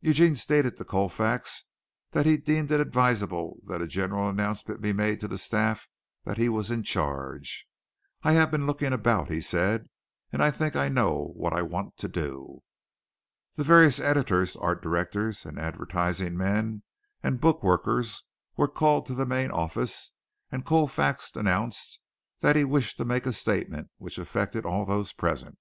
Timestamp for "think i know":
10.50-11.30